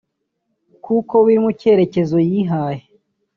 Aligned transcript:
kuko 0.85 1.15
biri 1.25 1.39
mu 1.43 1.51
cyerekezo 1.59 2.17
yihaye 2.29 2.81